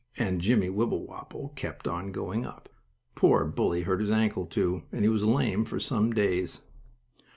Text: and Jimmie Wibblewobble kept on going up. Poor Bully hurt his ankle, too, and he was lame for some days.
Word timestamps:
and 0.17 0.41
Jimmie 0.41 0.71
Wibblewobble 0.71 1.49
kept 1.55 1.87
on 1.87 2.11
going 2.11 2.43
up. 2.43 2.69
Poor 3.13 3.45
Bully 3.45 3.83
hurt 3.83 3.99
his 3.99 4.09
ankle, 4.09 4.47
too, 4.47 4.81
and 4.91 5.05
he 5.05 5.09
was 5.09 5.23
lame 5.23 5.63
for 5.63 5.79
some 5.79 6.11
days. 6.11 6.61